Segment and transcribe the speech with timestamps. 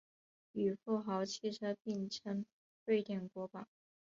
[0.53, 2.43] 与富豪汽车并称
[2.85, 3.67] 瑞典国宝。